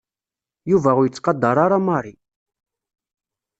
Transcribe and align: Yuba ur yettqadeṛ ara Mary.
Yuba 0.69 0.89
ur 0.99 1.05
yettqadeṛ 1.05 1.57
ara 1.65 1.77
Mary. 1.87 2.15